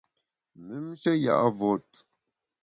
[0.65, 1.89] Mümnshe ya’ vot.